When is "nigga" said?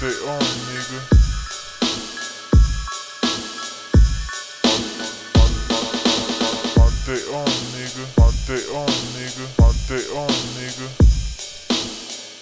0.38-1.00